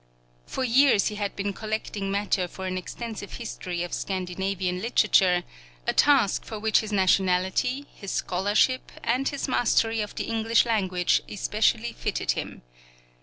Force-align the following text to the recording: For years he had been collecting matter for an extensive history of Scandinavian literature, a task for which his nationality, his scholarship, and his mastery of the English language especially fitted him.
For 0.47 0.63
years 0.63 1.09
he 1.09 1.15
had 1.17 1.35
been 1.35 1.53
collecting 1.53 2.09
matter 2.09 2.47
for 2.47 2.65
an 2.65 2.75
extensive 2.75 3.33
history 3.33 3.83
of 3.83 3.93
Scandinavian 3.93 4.81
literature, 4.81 5.43
a 5.85 5.93
task 5.93 6.43
for 6.43 6.57
which 6.57 6.79
his 6.79 6.91
nationality, 6.91 7.85
his 7.93 8.09
scholarship, 8.09 8.91
and 9.03 9.29
his 9.29 9.47
mastery 9.47 10.01
of 10.01 10.15
the 10.15 10.23
English 10.23 10.65
language 10.65 11.21
especially 11.29 11.93
fitted 11.93 12.31
him. 12.31 12.63